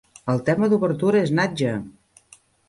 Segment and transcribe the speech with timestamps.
[0.33, 1.75] El tema d'obertura és Nadja!!